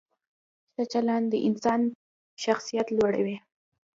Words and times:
ښه 0.73 0.83
چلند 0.93 1.25
د 1.33 1.35
انسان 1.47 1.81
شخصیت 2.43 2.87
لوړوي. 2.97 3.37